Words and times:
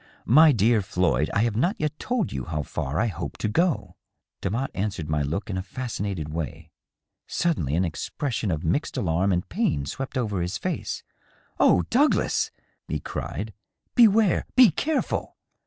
"My 0.25 0.51
dear 0.51 0.81
Floyd, 0.81 1.29
I 1.31 1.43
have 1.43 1.55
not 1.55 1.75
yet 1.77 1.99
told 1.99 2.33
you 2.33 2.45
how 2.45 2.63
far 2.63 2.99
I 2.99 3.05
hope 3.05 3.37
to 3.37 3.47
go." 3.47 3.97
Demotte 4.41 4.71
answered 4.73 5.07
my 5.11 5.21
look 5.21 5.47
in 5.47 5.59
a 5.59 5.61
fascinated 5.61 6.29
way. 6.29 6.71
Suddenly 7.27 7.75
an 7.75 7.85
ex 7.85 8.09
Eression 8.19 8.51
of 8.51 8.63
mixed 8.63 8.97
alarm 8.97 9.31
and 9.31 9.47
pain 9.47 9.85
swept 9.85 10.17
over 10.17 10.41
his 10.41 10.57
face." 10.57 11.03
Oh, 11.59 11.83
Douglas 11.91 12.49
I" 12.89 12.93
e 12.93 12.99
cried;" 12.99 13.53
beware! 13.93 14.47
be 14.55 14.71
careful 14.71 15.37